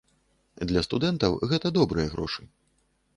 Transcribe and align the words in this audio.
Для 0.69 0.81
студэнтаў 0.87 1.37
гэта 1.51 1.67
добрыя 1.77 2.07
грошы. 2.15 2.43